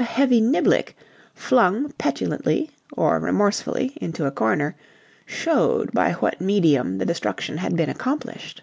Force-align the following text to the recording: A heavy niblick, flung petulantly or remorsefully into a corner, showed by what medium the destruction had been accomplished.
A 0.00 0.04
heavy 0.04 0.40
niblick, 0.40 0.96
flung 1.32 1.92
petulantly 1.92 2.70
or 2.94 3.20
remorsefully 3.20 3.96
into 4.00 4.26
a 4.26 4.32
corner, 4.32 4.74
showed 5.26 5.92
by 5.92 6.14
what 6.14 6.40
medium 6.40 6.98
the 6.98 7.06
destruction 7.06 7.58
had 7.58 7.76
been 7.76 7.88
accomplished. 7.88 8.62